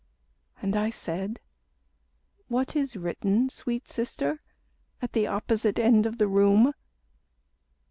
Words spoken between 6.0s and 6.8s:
of the room?"